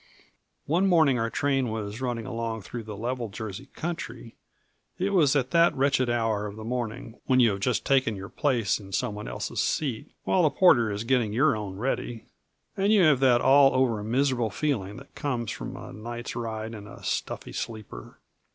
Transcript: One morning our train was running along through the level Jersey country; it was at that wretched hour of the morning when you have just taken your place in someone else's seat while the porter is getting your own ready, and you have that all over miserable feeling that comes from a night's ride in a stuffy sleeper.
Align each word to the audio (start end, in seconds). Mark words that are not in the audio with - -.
One 0.65 0.87
morning 0.87 1.19
our 1.19 1.29
train 1.29 1.69
was 1.69 2.01
running 2.01 2.25
along 2.25 2.63
through 2.63 2.81
the 2.85 2.97
level 2.97 3.29
Jersey 3.29 3.67
country; 3.67 4.35
it 4.97 5.11
was 5.11 5.35
at 5.35 5.51
that 5.51 5.75
wretched 5.77 6.09
hour 6.09 6.47
of 6.47 6.55
the 6.55 6.63
morning 6.63 7.19
when 7.27 7.39
you 7.39 7.51
have 7.51 7.59
just 7.59 7.85
taken 7.85 8.15
your 8.15 8.27
place 8.27 8.79
in 8.79 8.93
someone 8.93 9.27
else's 9.27 9.59
seat 9.61 10.09
while 10.23 10.41
the 10.41 10.49
porter 10.49 10.91
is 10.91 11.03
getting 11.03 11.33
your 11.33 11.55
own 11.55 11.77
ready, 11.77 12.25
and 12.75 12.91
you 12.91 13.03
have 13.03 13.19
that 13.19 13.41
all 13.41 13.75
over 13.75 14.03
miserable 14.03 14.49
feeling 14.49 14.97
that 14.97 15.13
comes 15.13 15.51
from 15.51 15.77
a 15.77 15.93
night's 15.93 16.35
ride 16.35 16.73
in 16.73 16.87
a 16.87 17.03
stuffy 17.03 17.53
sleeper. 17.53 18.17